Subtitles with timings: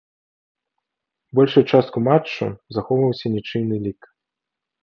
[1.39, 2.45] Большую частку матчу
[2.79, 4.01] захоўваўся нічыйны лік.